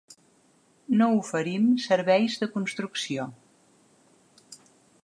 No 1.01 1.09
oferim 1.17 1.67
serveis 1.83 2.39
de 2.45 2.49
construcció. 2.57 3.31